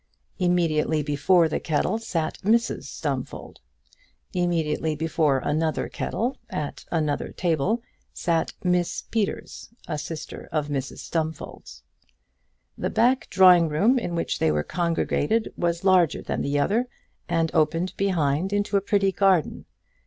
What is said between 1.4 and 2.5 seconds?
the kettle sat